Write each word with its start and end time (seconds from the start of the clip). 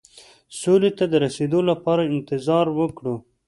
سولې 0.59 0.91
ته 0.97 1.05
د 1.11 1.13
رسېدو 1.25 1.59
لپاره 1.69 2.09
انتظار 2.13 2.65
وکړو. 2.79 3.15